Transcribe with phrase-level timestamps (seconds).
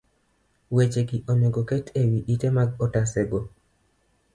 [0.75, 3.39] Wechegi onego oket e wi ite mag otasego